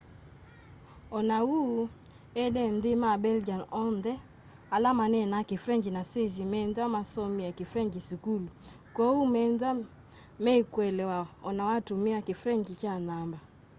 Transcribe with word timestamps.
o 1.17 1.19
na 1.29 1.37
uu 1.59 1.81
ene 2.43 2.61
nthi 2.75 2.91
ma 3.03 3.11
belgian 3.25 3.63
onthe 3.85 4.13
ala 4.75 4.89
manenaa 4.99 5.47
kifrengyi 5.49 5.89
na 5.93 6.01
sweiss 6.11 6.35
methwa 6.51 6.85
masomie 6.95 7.49
kifrengyi 7.57 7.99
sukulu 8.07 8.47
kwoou 8.95 9.21
methwa 9.33 9.69
meikuelewa 10.43 11.19
ona 11.47 11.61
watumia 11.69 12.19
kifrengyi 12.27 12.73
kya 12.81 12.93
namba 13.07 13.39